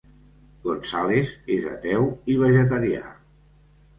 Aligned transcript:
González 0.61 1.33
és 1.57 1.67
ateu 1.73 2.09
i 2.35 2.37
vegetarià. 2.45 3.03